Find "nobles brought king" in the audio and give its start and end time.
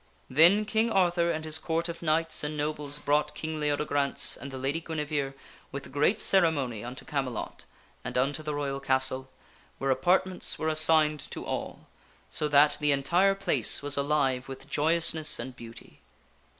2.57-3.59